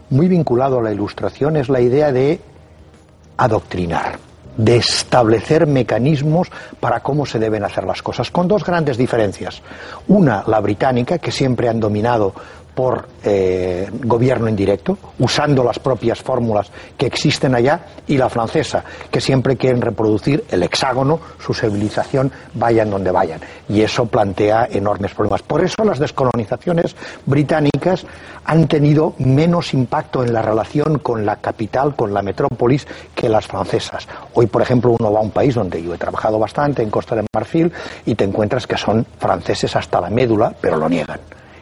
muy 0.09 0.29
vinculado 0.29 0.79
a 0.79 0.83
la 0.83 0.93
ilustración, 0.93 1.57
es 1.57 1.69
la 1.69 1.81
idea 1.81 2.13
de 2.13 2.41
adoctrinar 3.37 4.31
de 4.57 4.77
establecer 4.77 5.67
mecanismos 5.67 6.49
para 6.81 7.01
cómo 7.01 7.25
se 7.25 7.39
deben 7.39 7.65
hacer 7.65 7.85
las 7.85 8.03
cosas, 8.03 8.31
con 8.31 8.49
dos 8.49 8.65
grandes 8.65 8.97
diferencias. 8.99 9.63
Una, 10.09 10.45
la 10.47 10.61
británica, 10.61 11.19
que 11.19 11.33
siempre 11.33 11.69
han 11.69 11.81
dominado 11.81 12.35
por 12.81 13.09
eh, 13.25 13.91
gobierno 14.05 14.49
indirecto, 14.49 14.97
usando 15.19 15.63
las 15.63 15.79
propias 15.79 16.23
fórmulas 16.23 16.73
que 16.97 17.05
existen 17.05 17.55
allá, 17.55 17.79
y 18.07 18.17
la 18.17 18.31
francesa, 18.31 18.83
que 19.11 19.21
siempre 19.21 19.59
quieren 19.59 19.83
reproducir 19.83 20.45
el 20.49 20.63
hexágono, 20.63 21.21
su 21.39 21.53
civilización, 21.53 22.33
vayan 22.55 22.89
donde 22.89 23.11
vayan. 23.11 23.39
Y 23.69 23.83
eso 23.83 24.07
plantea 24.07 24.67
enormes 24.73 25.13
problemas. 25.13 25.43
Por 25.43 25.63
eso 25.63 25.85
las 25.85 25.99
descolonizaciones 25.99 26.97
británicas 27.27 28.07
han 28.47 28.67
tenido 28.67 29.13
menos 29.19 29.75
impacto 29.75 30.25
en 30.25 30.33
la 30.33 30.41
relación 30.41 31.01
con 31.01 31.27
la 31.27 31.37
capital, 31.37 31.95
con 31.95 32.15
la 32.15 32.23
metrópolis, 32.23 32.87
que 33.15 33.29
las 33.29 33.47
francesas. 33.47 34.09
Hoy, 34.33 34.47
por 34.47 34.63
ejemplo, 34.63 34.97
uno 34.99 35.13
va 35.13 35.19
a 35.19 35.23
un 35.23 35.33
país 35.33 35.55
donde 35.55 35.83
yo 35.83 35.93
he 35.93 35.99
trabajado 35.99 36.39
bastante, 36.39 36.83
en 36.83 36.89
Costa 36.89 37.15
de 37.15 37.27
Marfil, 37.35 37.71
y 38.07 38.15
te 38.15 38.25
encuentras 38.25 38.67
que 38.67 38.79
son 38.79 39.05
franceses 39.19 39.77
hasta 39.77 40.01
la 40.01 40.09
médula, 40.09 40.55
pero 40.59 40.79
lo 40.79 40.89
niegan. 40.89 41.21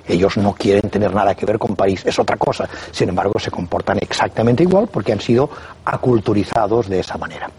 Ellos 0.09 0.37
no 0.37 0.55
quieren 0.55 0.91
tener 0.91 1.15
nada 1.15 1.35
que 1.35 1.47
ver 1.47 1.59
con 1.59 1.77
París, 1.77 2.03
es 2.05 2.19
otra 2.19 2.37
cosa. 2.37 2.69
Sin 2.91 3.09
embargo, 3.09 3.38
se 3.38 3.50
comportan 3.50 3.99
exactamente 3.99 4.62
igual 4.62 4.88
porque 4.88 5.12
han 5.12 5.21
sido 5.21 5.50
aculturizados 5.85 6.88
de 6.88 7.00
esa 7.00 7.19
manera. 7.19 7.50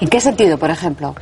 ¿En 0.00 0.08
qué 0.08 0.20
sentido, 0.20 0.58
por 0.58 0.70
ejemplo? 0.70 1.14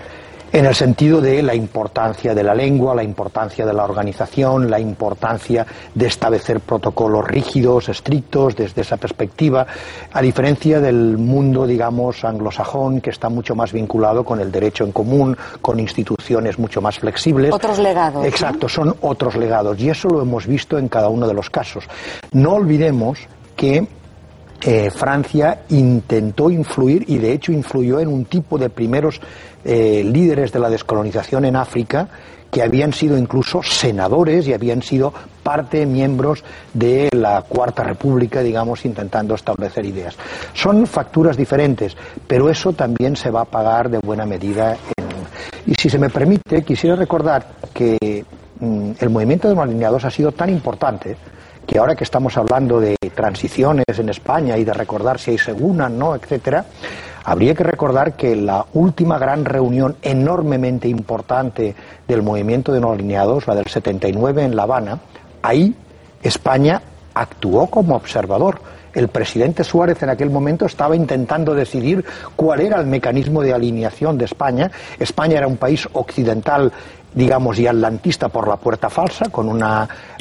En 0.55 0.67
el 0.67 0.75
sentido 0.77 1.21
de 1.21 1.43
la 1.43 1.53
importancia 1.53 2.33
de 2.33 2.45
la 2.45 2.55
lengua, 2.55 2.95
la 2.95 3.03
importancia 3.03 3.67
de 3.67 3.73
la 3.73 3.83
organización, 3.83 4.71
la 4.71 4.79
importancia 4.79 5.67
de 5.93 6.07
establecer 6.07 6.61
protocolos 6.61 7.27
rígidos, 7.27 7.89
estrictos, 7.89 8.55
desde 8.55 8.83
esa 8.83 8.97
perspectiva, 8.97 9.67
a 10.13 10.23
diferencia 10.23 10.79
del 10.79 11.19
mundo, 11.19 11.67
digamos, 11.67 12.25
anglosajón, 12.25 13.01
que 13.01 13.11
está 13.11 13.29
mucho 13.29 13.57
más 13.57 13.73
vinculado 13.73 14.25
con 14.25 14.39
el 14.39 14.53
derecho 14.53 14.85
en 14.85 14.93
común, 14.93 15.37
con 15.61 15.81
instituciones 15.81 16.57
mucho 16.57 16.81
más 16.81 17.01
flexibles. 17.01 17.53
Otros 17.53 17.81
legados. 17.81 18.25
Exacto, 18.25 18.69
son 18.69 18.95
otros 19.01 19.35
legados, 19.35 19.81
y 19.81 19.91
eso 19.91 20.07
lo 20.07 20.23
hemos 20.23 20.47
visto 20.47 20.79
en 20.79 20.87
cada 20.87 21.09
uno 21.09 21.27
de 21.27 21.35
los 21.35 21.51
casos. 21.51 21.83
No 22.31 22.53
olvidemos 22.53 23.19
que 23.57 23.89
eh, 24.67 24.91
Francia 24.91 25.63
intentó 25.69 26.51
influir 26.51 27.05
y 27.09 27.19
de 27.19 27.33
hecho 27.33 27.53
influyó 27.53 28.01
en 28.01 28.09
un 28.09 28.25
tipo 28.25 28.57
de 28.57 28.71
primeros 28.71 29.21
eh, 29.63 30.03
líderes 30.03 30.53
de 30.53 30.59
la 30.59 30.71
descolonización 30.71 31.45
en 31.45 31.57
África 31.57 32.09
que 32.51 32.63
habían 32.63 32.93
sido 32.93 33.19
incluso 33.19 33.63
senadores 33.63 34.47
y 34.47 34.55
habían 34.55 34.81
sido 34.81 35.13
parte, 35.43 35.85
miembros 35.85 36.45
de 36.73 37.11
la 37.13 37.43
Cuarta 37.43 37.83
República, 37.83 38.41
digamos, 38.41 38.85
intentando 38.85 39.35
establecer 39.35 39.85
ideas. 39.85 40.17
Son 40.55 40.87
facturas 40.87 41.37
diferentes, 41.37 41.97
pero 42.27 42.49
eso 42.49 42.73
también 42.73 43.17
se 43.17 43.31
va 43.31 43.43
a 43.43 43.45
pagar 43.45 43.91
de 43.91 43.99
buena 43.99 44.25
medida. 44.25 44.77
Y 45.67 45.75
si 45.75 45.91
se 45.91 45.99
me 45.99 46.09
permite, 46.11 46.63
quisiera 46.63 46.95
recordar 46.95 47.45
que 47.75 48.25
mm, 48.61 48.93
el 49.01 49.11
movimiento 49.11 49.49
de 49.49 49.57
los 49.57 49.65
alineados 49.65 50.05
ha 50.05 50.11
sido 50.11 50.31
tan 50.31 50.49
importante 50.49 51.17
que 51.75 51.81
ahora 51.81 51.97
que 51.97 52.05
estamos 52.05 52.37
hablando 52.37 52.79
de 52.79 52.95
transiciones 53.17 53.85
en 53.99 54.09
España 54.09 54.57
y 54.57 54.63
de 54.63 54.73
recordar 54.73 55.19
si 55.19 55.33
hay 55.33 55.39
segunda, 55.39 55.89
no, 55.89 56.15
etcétera, 56.15 56.67
habría 57.25 57.53
que 57.53 57.65
recordar 57.65 58.13
que 58.13 58.37
la 58.37 58.65
última 58.75 59.19
gran 59.19 59.45
reunión 59.45 59.97
enormemente 60.01 60.87
importante 60.87 61.75
del 62.07 62.23
movimiento 62.23 62.73
de 62.73 62.81
no 62.81 62.93
alineados, 62.93 63.49
la 63.49 63.57
del 63.57 63.67
79 63.67 64.45
en 64.45 64.55
La 64.55 64.63
Habana, 64.63 65.01
ahí 65.43 65.75
España 66.23 66.81
actuó 67.13 67.67
como 67.67 67.97
observador. 67.97 68.61
El 68.93 69.09
presidente 69.09 69.65
Suárez 69.65 70.01
en 70.05 70.11
aquel 70.11 70.31
momento 70.31 70.67
estaba 70.67 70.95
intentando 70.95 71.57
decidir 71.57 72.05
cuál 72.37 72.61
era 72.61 72.79
el 72.79 72.87
mecanismo 72.87 73.43
de 73.43 73.53
alineación 73.53 74.17
de 74.17 74.27
España. 74.27 74.71
España 75.01 75.39
era 75.39 75.49
un 75.49 75.57
país 75.57 75.89
occidental 75.93 76.73
digamos, 77.15 77.59
y 77.59 77.67
atlantista 77.67 78.29
por 78.29 78.49
la 78.49 78.57
puerta 78.57 78.91
falsa, 78.91 79.29
con 79.31 79.49
un 79.49 79.63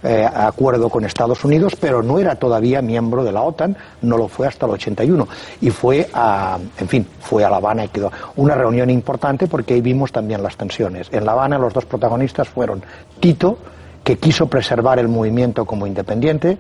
eh, 0.03 0.29
acuerdo 0.33 0.89
con 0.89 1.05
Estados 1.05 1.43
Unidos, 1.43 1.75
pero 1.79 2.03
no 2.03 2.19
era 2.19 2.35
todavía 2.35 2.81
miembro 2.81 3.23
de 3.23 3.31
la 3.31 3.41
OTAN, 3.41 3.75
no 4.01 4.17
lo 4.17 4.27
fue 4.27 4.47
hasta 4.47 4.65
el 4.65 4.73
81. 4.73 5.27
Y 5.62 5.69
fue 5.71 6.07
a, 6.13 6.57
en 6.77 6.88
fin, 6.88 7.07
fue 7.19 7.43
a 7.43 7.50
La 7.50 7.57
Habana 7.57 7.85
y 7.85 7.89
quedó 7.89 8.12
una 8.35 8.55
reunión 8.55 8.89
importante 8.89 9.47
porque 9.47 9.73
ahí 9.73 9.81
vimos 9.81 10.12
también 10.12 10.43
las 10.43 10.55
tensiones. 10.55 11.07
En 11.12 11.25
La 11.25 11.31
Habana 11.33 11.57
los 11.57 11.73
dos 11.73 11.85
protagonistas 11.85 12.47
fueron 12.47 12.83
Tito, 13.19 13.57
que 14.03 14.17
quiso 14.17 14.47
preservar 14.47 15.00
el 15.00 15.07
movimiento 15.07 15.65
como 15.65 15.88
independiente, 15.88 16.57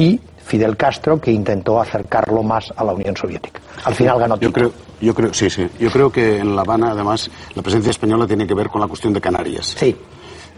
y 0.00 0.18
Fidel 0.46 0.76
Castro, 0.78 1.20
que 1.20 1.30
intentó 1.30 1.78
acercarlo 1.78 2.42
más 2.42 2.72
a 2.74 2.82
la 2.82 2.94
Unión 2.94 3.14
Soviética. 3.16 3.60
Al 3.84 3.94
final 3.94 4.18
ganó 4.18 4.38
Tito. 4.38 4.48
Yo 4.48 4.52
creo, 4.52 4.72
yo 5.00 5.14
creo, 5.14 5.34
sí, 5.34 5.50
sí. 5.50 5.68
Yo 5.78 5.90
creo 5.90 6.10
que 6.10 6.38
en 6.38 6.56
La 6.56 6.62
Habana, 6.62 6.92
además, 6.92 7.30
la 7.54 7.62
presencia 7.62 7.90
española 7.90 8.26
tiene 8.26 8.46
que 8.46 8.54
ver 8.54 8.68
con 8.68 8.80
la 8.80 8.86
cuestión 8.86 9.12
de 9.12 9.20
Canarias. 9.20 9.74
Sí. 9.78 9.94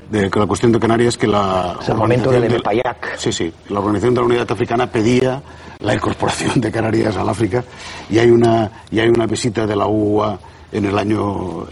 De, 0.09 0.31
que 0.31 0.39
la 0.39 0.47
cuestión 0.47 0.71
de 0.71 0.79
Canarias 0.79 1.19
que 1.19 1.27
la... 1.27 1.77
Es 1.81 1.89
el 1.89 1.97
momento 1.97 2.31
del 2.31 2.63
Payac. 2.63 3.17
Sí, 3.19 3.33
sí. 3.33 3.53
La 3.69 3.81
Organización 3.81 4.15
de 4.15 4.21
la 4.21 4.27
Unidad 4.27 4.53
Africana 4.53 4.87
pedía 4.87 5.43
la 5.81 5.95
incorporación 5.95 6.61
de 6.61 6.71
Canarias 6.71 7.17
al 7.17 7.29
África 7.29 7.65
y 8.09 8.19
hay 8.19 8.31
una, 8.31 8.71
y 8.91 9.01
hay 9.01 9.09
una 9.09 9.27
visita 9.27 9.67
de 9.67 9.75
la 9.75 9.87
UA 9.87 10.39
en 10.73 10.87
el 10.87 10.99
año 10.99 11.67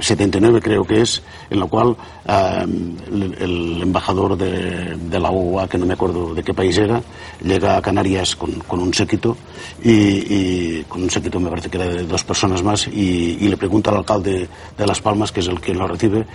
79 0.00 0.60
creo 0.62 0.84
que 0.84 1.02
es, 1.02 1.22
en 1.50 1.60
la 1.60 1.66
cual 1.66 1.96
el, 2.26 3.82
embajador 3.82 4.36
de, 4.36 5.18
la 5.18 5.30
OUA, 5.30 5.68
que 5.68 5.78
no 5.78 5.86
me 5.86 5.94
acuerdo 5.94 6.34
de 6.34 6.42
qué 6.42 6.54
país 6.54 6.78
era, 6.78 7.02
llega 7.42 7.76
a 7.76 7.82
Canarias 7.82 8.36
con, 8.36 8.80
un 8.80 8.94
séquito 8.94 9.36
y, 9.82 10.82
con 10.84 11.02
un 11.02 11.10
séquito 11.10 11.40
me 11.40 11.50
parece 11.50 11.68
que 11.68 11.76
era 11.78 11.86
de 11.86 12.04
dos 12.04 12.24
personas 12.24 12.62
más 12.62 12.86
y, 12.88 13.46
le 13.46 13.56
pregunta 13.56 13.90
al 13.90 13.98
alcalde 13.98 14.48
de 14.76 14.86
Las 14.86 15.00
Palmas, 15.00 15.32
que 15.32 15.40
es 15.40 15.48
el 15.48 15.60
quien 15.60 15.78
lo 15.78 15.86
recibe, 15.86 16.26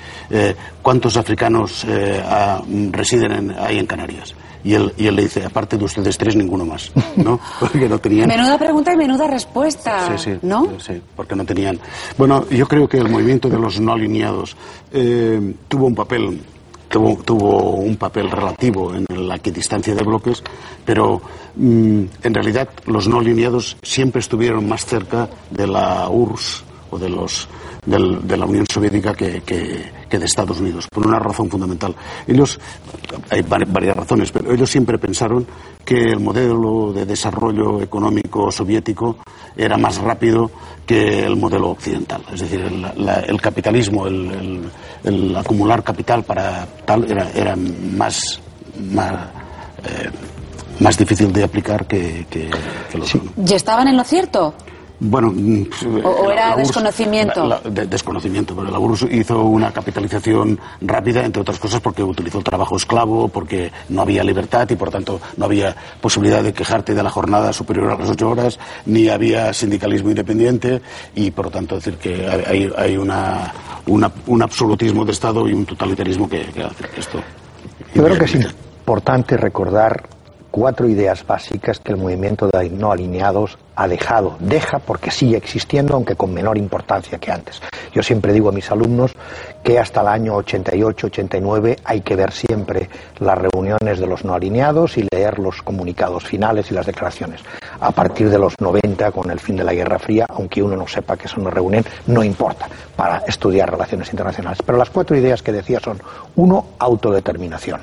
cuántos 0.81 1.17
africanos 1.17 1.85
residen 2.91 3.55
ahí 3.57 3.79
en 3.79 3.85
Canarias. 3.85 4.35
Y 4.63 4.73
él, 4.75 4.93
y 4.97 5.07
él 5.07 5.15
le 5.15 5.23
dice, 5.23 5.43
aparte 5.43 5.77
de 5.77 5.85
ustedes 5.85 6.17
tres, 6.17 6.35
ninguno 6.35 6.65
más, 6.65 6.91
¿no? 7.15 7.39
Porque 7.59 7.89
no 7.89 7.97
tenían... 7.99 8.27
Menuda 8.27 8.57
pregunta 8.57 8.93
y 8.93 8.97
menuda 8.97 9.27
respuesta, 9.27 10.17
sí, 10.17 10.31
sí, 10.31 10.39
¿no? 10.43 10.79
Sí, 10.79 11.01
porque 11.15 11.35
no 11.35 11.45
tenían... 11.45 11.79
Bueno, 12.17 12.47
yo 12.49 12.67
creo 12.67 12.87
que 12.87 12.97
el 12.97 13.09
movimiento 13.09 13.49
de 13.49 13.59
los 13.59 13.79
no 13.79 13.93
alineados 13.93 14.55
eh, 14.91 15.53
tuvo 15.67 15.87
un 15.87 15.95
papel 15.95 16.41
Tuvo, 16.91 17.23
tuvo, 17.23 17.75
un 17.75 17.95
papel 17.95 18.29
relativo 18.29 18.93
en 18.93 19.05
la 19.25 19.37
equidistancia 19.37 19.95
de 19.95 20.03
bloques, 20.03 20.43
pero 20.83 21.21
mm, 21.55 22.03
en 22.21 22.33
realidad 22.33 22.67
los 22.85 23.07
no 23.07 23.19
alineados 23.19 23.77
siempre 23.81 24.19
estuvieron 24.19 24.67
más 24.67 24.85
cerca 24.85 25.29
de 25.51 25.67
la 25.67 26.09
URSS 26.09 26.65
o 26.89 26.99
de 26.99 27.07
los 27.07 27.47
de 27.85 28.37
la 28.37 28.45
Unión 28.45 28.65
Soviética 28.69 29.13
que, 29.13 29.41
de 30.19 30.25
Estados 30.25 30.59
Unidos, 30.59 30.87
por 30.91 31.07
una 31.07 31.19
razón 31.19 31.49
fundamental. 31.49 31.95
Ellos, 32.27 32.59
hay 33.29 33.41
varias 33.41 33.95
razones, 33.95 34.31
pero 34.31 34.53
ellos 34.53 34.69
siempre 34.69 34.97
pensaron 34.97 35.45
que 35.85 36.11
el 36.11 36.19
modelo 36.19 36.93
de 36.93 37.05
desarrollo 37.05 37.81
económico 37.81 38.51
soviético 38.51 39.17
era 39.55 39.77
más 39.77 39.97
rápido 39.97 40.51
que 40.85 41.25
el 41.25 41.35
modelo 41.35 41.69
occidental. 41.69 42.23
Es 42.33 42.41
decir, 42.41 42.61
el, 42.61 43.41
capitalismo, 43.41 44.07
el, 44.07 45.35
acumular 45.35 45.83
capital 45.83 46.23
para 46.23 46.65
tal 46.85 47.09
era, 47.09 47.29
era 47.31 47.55
más, 47.55 48.39
más, 48.91 49.13
eh, 49.83 50.09
más 50.79 50.97
difícil 50.97 51.31
de 51.31 51.43
aplicar 51.43 51.85
que, 51.85 52.25
que, 52.29 52.49
los 52.97 53.15
¿Y 53.15 53.53
estaban 53.53 53.87
en 53.87 53.97
lo 53.97 54.03
cierto? 54.03 54.53
Bueno, 55.03 55.31
mm, 55.35 55.63
o, 56.03 56.31
era 56.31 56.55
desconocimiento. 56.55 57.59
desconocimiento, 57.71 58.55
pero 58.55 58.69
la 58.69 58.77
URSS 58.77 59.11
hizo 59.11 59.41
una 59.45 59.71
capitalización 59.71 60.59
rápida, 60.79 61.25
entre 61.25 61.41
otras 61.41 61.57
cosas, 61.57 61.81
porque 61.81 62.03
utilizó 62.03 62.37
el 62.37 62.43
trabajo 62.43 62.77
esclavo, 62.77 63.27
porque 63.27 63.71
no 63.89 64.03
había 64.03 64.23
libertad 64.23 64.69
y, 64.69 64.75
por 64.75 64.91
tanto, 64.91 65.19
no 65.37 65.45
había 65.45 65.75
posibilidad 65.99 66.43
de 66.43 66.53
quejarte 66.53 66.93
de 66.93 67.01
la 67.01 67.09
jornada 67.09 67.51
superior 67.51 67.89
a 67.89 67.97
las 67.97 68.11
ocho 68.11 68.29
horas, 68.29 68.59
ni 68.85 69.09
había 69.09 69.51
sindicalismo 69.53 70.11
independiente 70.11 70.79
y, 71.15 71.31
por 71.31 71.45
lo 71.45 71.51
tanto, 71.51 71.75
decir 71.75 71.95
que 71.95 72.27
hay, 72.27 72.71
hay 72.77 72.95
una, 72.95 73.51
un 73.87 74.41
absolutismo 74.43 75.03
de 75.03 75.13
Estado 75.13 75.47
y 75.47 75.53
un 75.53 75.65
totalitarismo 75.65 76.29
que, 76.29 76.43
que 76.45 76.61
hace 76.61 76.85
esto. 76.95 77.19
Yo 77.95 78.03
creo 78.03 78.19
que 78.19 78.25
es 78.25 78.35
importante 78.35 79.35
recordar 79.35 80.07
cuatro 80.51 80.87
ideas 80.87 81.25
básicas 81.25 81.79
que 81.79 81.93
el 81.93 81.97
movimiento 81.97 82.47
de 82.47 82.69
no 82.69 82.91
alineados 82.91 83.57
ha 83.81 83.87
dejado. 83.87 84.35
Deja 84.39 84.79
porque 84.79 85.11
sigue 85.11 85.37
existiendo, 85.37 85.95
aunque 85.95 86.15
con 86.15 86.33
menor 86.33 86.57
importancia 86.57 87.17
que 87.17 87.31
antes. 87.31 87.61
Yo 87.93 88.03
siempre 88.03 88.33
digo 88.33 88.49
a 88.49 88.51
mis 88.51 88.69
alumnos 88.71 89.11
que 89.63 89.79
hasta 89.79 90.01
el 90.01 90.07
año 90.07 90.37
88-89 90.37 91.79
hay 91.83 92.01
que 92.01 92.15
ver 92.15 92.31
siempre 92.31 92.89
las 93.19 93.37
reuniones 93.37 93.99
de 93.99 94.07
los 94.07 94.23
no 94.23 94.33
alineados 94.33 94.97
y 94.97 95.07
leer 95.11 95.39
los 95.39 95.61
comunicados 95.61 96.25
finales 96.25 96.69
y 96.71 96.73
las 96.73 96.85
declaraciones. 96.85 97.41
A 97.79 97.91
partir 97.91 98.29
de 98.29 98.37
los 98.37 98.53
90, 98.59 99.11
con 99.11 99.31
el 99.31 99.39
fin 99.39 99.57
de 99.57 99.63
la 99.63 99.73
Guerra 99.73 99.99
Fría, 99.99 100.25
aunque 100.29 100.61
uno 100.61 100.75
no 100.75 100.87
sepa 100.87 101.17
que 101.17 101.27
son 101.27 101.41
una 101.41 101.51
reunión, 101.51 101.83
no 102.07 102.23
importa 102.23 102.67
para 102.95 103.23
estudiar 103.27 103.71
relaciones 103.71 104.09
internacionales. 104.11 104.59
Pero 104.65 104.77
las 104.77 104.89
cuatro 104.89 105.17
ideas 105.17 105.41
que 105.41 105.51
decía 105.51 105.79
son, 105.79 105.99
uno, 106.35 106.67
autodeterminación 106.79 107.81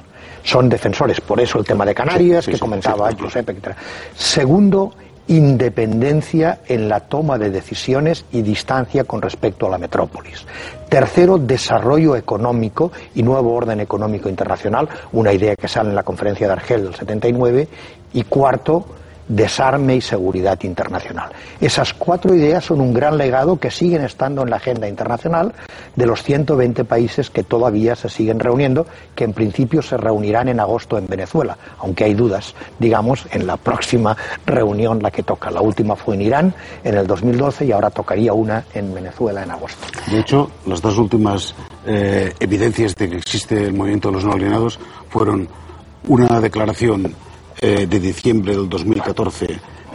son 0.49 0.69
defensores. 0.69 1.21
Por 1.21 1.41
eso 1.41 1.59
el 1.59 1.65
tema 1.65 1.85
de 1.85 1.95
Canarias, 1.95 2.47
que 2.47 2.59
comentaba 2.59 3.11
Josep, 3.19 3.51
etc. 3.51 3.77
Segundo, 4.15 4.95
independencia 5.29 6.61
en 6.67 6.89
la 6.89 7.01
toma 7.01 7.39
de 7.39 7.51
decisiones 7.51 8.25
y 8.33 8.43
distancia 8.43 9.05
con 9.05 9.23
respecto 9.23 9.67
a 9.67 9.71
la 9.71 9.79
metrópolis. 9.79 10.47
Tercero, 10.89 11.39
desarrollo 11.39 12.17
económico 12.17 12.91
y 13.15 13.23
nuevo 13.23 13.55
orden 13.55 13.81
económico 13.81 14.29
internacional, 14.29 14.89
una 15.13 15.33
idea 15.33 15.55
que 15.55 15.69
sale 15.69 15.91
en 15.91 15.95
la 15.95 16.03
conferencia 16.03 16.47
de 16.47 16.53
Argel 16.55 16.85
del 16.85 16.95
79. 16.95 17.69
Y 18.15 18.23
cuarto, 18.23 18.87
desarme 19.29 19.97
y 19.97 20.01
seguridad 20.01 20.59
internacional. 20.63 21.31
Esas 21.61 21.95
cuatro 21.95 22.35
ideas 22.35 22.65
son 22.65 22.81
un 22.81 22.93
gran 22.93 23.19
legado 23.19 23.59
que 23.59 23.71
siguen 23.71 24.03
estando 24.05 24.43
en 24.43 24.51
la 24.51 24.57
agenda 24.57 24.89
internacional 24.89 25.53
de 25.95 26.07
los 26.07 26.23
120 26.23 26.85
países 26.85 27.31
que 27.31 27.43
todavía 27.43 27.95
se 27.95 28.09
siguen 28.09 28.41
reuniendo, 28.41 28.87
que 29.15 29.25
en 29.25 29.33
principio 29.33 29.83
se 29.83 29.97
reunirán 29.97 30.49
en 30.49 30.61
agosto 30.61 30.99
en 30.99 31.07
Venezuela, 31.07 31.57
aunque 31.79 32.05
hay 32.05 32.15
dudas, 32.15 32.55
digamos, 32.79 33.27
en 33.31 33.47
la 33.47 33.57
próxima 33.57 34.17
reunión 34.47 35.03
la 35.03 35.11
que 35.11 35.23
toca. 35.23 35.51
La 35.51 35.61
última 35.61 35.95
fue 35.95 36.15
en 36.15 36.23
Irán 36.23 36.55
en 36.83 36.97
el 36.97 37.07
2012 37.07 37.67
y 37.67 37.73
ahora 37.73 37.91
tocaría 37.91 38.33
una 38.33 38.65
en 38.75 38.95
Venezuela 38.95 39.43
en 39.43 39.51
agosto. 39.51 39.87
De 40.11 40.21
hecho, 40.21 40.51
las 40.67 40.81
dos 40.81 40.97
últimas 40.99 41.55
eh, 41.87 42.33
evidencias 42.41 42.95
de 42.95 43.11
que 43.11 43.17
existe 43.17 43.65
el 43.65 43.75
movimiento 43.75 44.09
de 44.09 44.15
los 44.15 44.25
no 44.25 44.33
alineados 44.33 44.79
fueron 45.09 45.49
una 46.07 46.41
declaración 46.41 47.15
eh, 47.61 47.87
de 47.87 48.01
diciembre 48.01 48.57
del 48.57 48.69
2014 48.69 49.47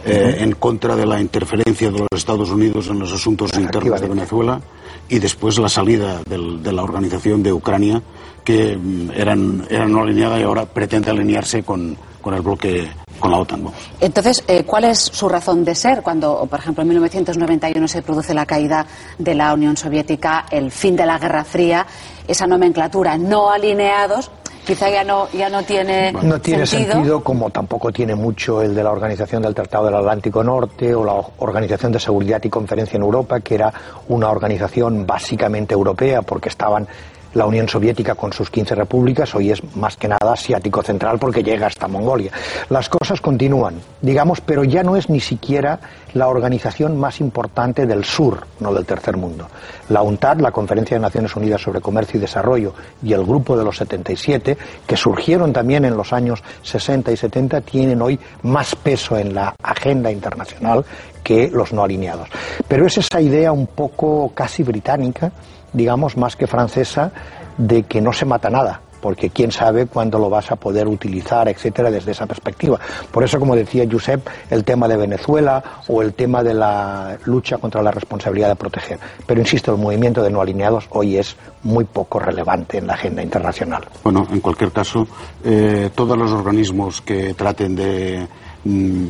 eh, 0.06 0.36
en 0.40 0.52
contra 0.52 0.96
de 0.96 1.06
la 1.06 1.20
interferencia 1.20 1.90
de 1.90 2.00
los 2.00 2.08
Estados 2.14 2.50
Unidos 2.50 2.88
en 2.88 2.98
los 2.98 3.12
asuntos 3.12 3.56
internos 3.56 4.00
de 4.00 4.08
Venezuela 4.08 4.60
y 5.08 5.18
después 5.18 5.58
la 5.58 5.68
salida 5.68 6.20
de 6.24 6.72
la 6.72 6.82
organización 6.82 7.42
de 7.42 7.52
Ucrania 7.52 8.02
que 8.44 8.76
mm, 8.76 9.10
eran, 9.14 9.66
eran 9.70 9.92
no 9.92 10.02
alineada 10.02 10.38
y 10.38 10.42
ahora 10.42 10.66
pretende 10.66 11.10
alinearse 11.10 11.62
con, 11.62 11.96
con 12.20 12.34
el 12.34 12.42
bloque 12.42 12.88
con 13.18 13.30
la 13.30 13.38
OTAN. 13.38 13.64
Entonces, 14.00 14.42
eh, 14.48 14.64
¿cuál 14.64 14.84
es 14.84 14.98
su 14.98 15.28
razón 15.28 15.64
de 15.64 15.74
ser 15.74 16.02
cuando, 16.02 16.46
por 16.46 16.58
ejemplo, 16.58 16.82
en 16.82 16.88
1991 16.88 17.88
se 17.88 18.02
produce 18.02 18.34
la 18.34 18.44
caída 18.44 18.86
de 19.18 19.34
la 19.34 19.54
Unión 19.54 19.76
Soviética, 19.76 20.46
el 20.50 20.70
fin 20.70 20.96
de 20.96 21.06
la 21.06 21.18
Guerra 21.18 21.44
Fría, 21.44 21.86
esa 22.26 22.46
nomenclatura 22.46 23.16
no 23.16 23.50
alineados 23.50 24.30
quizá 24.64 24.88
ya 24.90 25.04
no, 25.04 25.28
ya 25.32 25.48
no 25.48 25.62
tiene 25.62 26.12
No 26.12 26.40
tiene 26.40 26.66
sentido. 26.66 27.22
como 27.22 27.50
tampoco 27.50 27.92
tiene 27.92 28.14
mucho 28.14 28.62
el 28.62 28.74
de 28.74 28.82
la 28.82 28.90
Organización 28.90 29.42
del 29.42 29.54
Tratado 29.54 29.86
del 29.86 29.94
Atlántico 29.94 30.42
Norte 30.42 30.94
o 30.94 31.04
la 31.04 31.14
Organización 31.38 31.92
de 31.92 32.00
Seguridad 32.00 32.42
y 32.42 32.48
Conferencia 32.50 32.96
en 32.96 33.02
Europa, 33.02 33.40
que 33.40 33.54
era 33.54 33.72
una 34.08 34.30
organización 34.30 35.06
básicamente 35.06 35.74
europea 35.74 36.22
porque 36.22 36.48
estaban 36.48 36.88
la 37.34 37.46
Unión 37.46 37.68
Soviética 37.68 38.14
con 38.14 38.32
sus 38.32 38.50
15 38.50 38.74
repúblicas, 38.74 39.34
hoy 39.34 39.50
es 39.50 39.62
más 39.76 39.96
que 39.96 40.08
nada 40.08 40.32
asiático 40.32 40.82
central 40.82 41.18
porque 41.18 41.42
llega 41.42 41.66
hasta 41.66 41.88
Mongolia. 41.88 42.32
Las 42.70 42.88
cosas 42.88 43.20
continúan, 43.20 43.80
digamos, 44.00 44.40
pero 44.40 44.64
ya 44.64 44.82
no 44.82 44.96
es 44.96 45.08
ni 45.10 45.20
siquiera 45.20 45.78
la 46.14 46.28
organización 46.28 46.98
más 46.98 47.20
importante 47.20 47.86
del 47.86 48.04
sur, 48.04 48.46
no 48.60 48.72
del 48.72 48.86
tercer 48.86 49.16
mundo. 49.16 49.48
La 49.88 50.02
UNTAD, 50.02 50.40
la 50.40 50.52
Conferencia 50.52 50.96
de 50.96 51.00
Naciones 51.00 51.34
Unidas 51.36 51.60
sobre 51.60 51.80
Comercio 51.80 52.18
y 52.18 52.20
Desarrollo, 52.20 52.72
y 53.02 53.12
el 53.12 53.24
Grupo 53.24 53.56
de 53.56 53.64
los 53.64 53.76
77, 53.76 54.56
que 54.86 54.96
surgieron 54.96 55.52
también 55.52 55.84
en 55.84 55.96
los 55.96 56.12
años 56.12 56.42
60 56.62 57.10
y 57.10 57.16
70, 57.16 57.60
tienen 57.62 58.00
hoy 58.00 58.18
más 58.42 58.76
peso 58.76 59.18
en 59.18 59.34
la 59.34 59.54
agenda 59.62 60.10
internacional 60.10 60.84
que 61.22 61.50
los 61.50 61.72
no 61.72 61.82
alineados. 61.82 62.28
Pero 62.68 62.86
es 62.86 62.98
esa 62.98 63.20
idea 63.20 63.50
un 63.50 63.66
poco 63.66 64.30
casi 64.34 64.62
británica 64.62 65.32
digamos, 65.74 66.16
más 66.16 66.36
que 66.36 66.46
francesa, 66.46 67.12
de 67.58 67.82
que 67.82 68.00
no 68.00 68.12
se 68.12 68.24
mata 68.24 68.48
nada 68.48 68.80
porque 69.04 69.28
quién 69.28 69.52
sabe 69.52 69.84
cuándo 69.84 70.18
lo 70.18 70.30
vas 70.30 70.50
a 70.50 70.56
poder 70.56 70.88
utilizar, 70.88 71.46
etcétera, 71.46 71.90
desde 71.90 72.12
esa 72.12 72.24
perspectiva. 72.24 72.80
Por 73.12 73.22
eso, 73.22 73.38
como 73.38 73.54
decía 73.54 73.84
Josep, 73.86 74.26
el 74.48 74.64
tema 74.64 74.88
de 74.88 74.96
Venezuela 74.96 75.62
o 75.88 76.00
el 76.00 76.14
tema 76.14 76.42
de 76.42 76.54
la 76.54 77.18
lucha 77.26 77.58
contra 77.58 77.82
la 77.82 77.90
responsabilidad 77.90 78.48
de 78.48 78.56
proteger. 78.56 78.98
Pero 79.26 79.42
insisto, 79.42 79.74
el 79.74 79.78
movimiento 79.78 80.22
de 80.22 80.30
no 80.30 80.40
alineados 80.40 80.86
hoy 80.88 81.18
es 81.18 81.36
muy 81.64 81.84
poco 81.84 82.18
relevante 82.18 82.78
en 82.78 82.86
la 82.86 82.94
agenda 82.94 83.22
internacional. 83.22 83.84
Bueno, 84.02 84.26
en 84.32 84.40
cualquier 84.40 84.72
caso, 84.72 85.06
eh, 85.44 85.90
todos 85.94 86.16
los 86.16 86.32
organismos 86.32 87.02
que 87.02 87.34
traten 87.34 87.76
de 87.76 88.26
mm, 88.64 89.06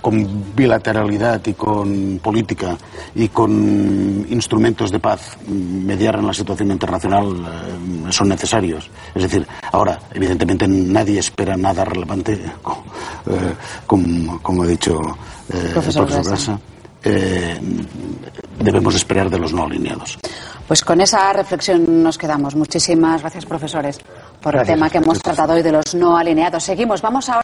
con 0.00 0.54
bilateralidad 0.54 1.40
y 1.46 1.54
con 1.54 2.20
política 2.22 2.76
y 3.14 3.28
con 3.28 4.26
instrumentos 4.30 4.90
de 4.90 4.98
paz 4.98 5.36
mediar 5.46 6.16
en 6.16 6.26
la 6.26 6.32
situación 6.32 6.70
internacional 6.70 7.26
eh, 7.36 8.12
son 8.12 8.28
necesarios. 8.28 8.90
Es 9.14 9.22
decir, 9.22 9.46
ahora, 9.72 9.98
evidentemente 10.12 10.66
nadie 10.68 11.18
espera 11.18 11.56
nada 11.56 11.84
relevante, 11.84 12.32
eh, 13.26 13.54
como, 13.86 14.40
como, 14.42 14.62
ha 14.62 14.66
dicho 14.66 15.00
eh, 15.52 15.62
el 15.66 15.72
profesor, 15.72 16.08
Grasa. 16.08 16.58
debemos 18.60 18.94
esperar 18.94 19.28
de 19.28 19.38
los 19.38 19.52
no 19.52 19.64
alineados. 19.64 20.18
Pues 20.66 20.82
con 20.82 21.00
esa 21.00 21.32
reflexión 21.32 22.02
nos 22.02 22.18
quedamos. 22.18 22.56
Muchísimas 22.56 23.20
gracias, 23.20 23.46
profesores, 23.46 24.00
por 24.40 24.56
el 24.56 24.66
tema 24.66 24.90
que 24.90 24.98
hemos 24.98 25.20
tratado 25.20 25.52
hoy 25.52 25.62
de 25.62 25.72
los 25.72 25.94
no 25.94 26.16
alineados. 26.16 26.64
Seguimos. 26.64 27.00
Vamos 27.00 27.28
ahora. 27.28 27.42